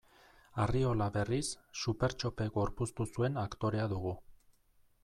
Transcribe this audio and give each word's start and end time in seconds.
Arriola, 0.63 1.07
berriz, 1.17 1.43
Supertxope 1.83 2.49
gorpuztu 2.57 3.09
zuen 3.13 3.39
aktorea 3.47 3.89
dugu. 3.95 4.17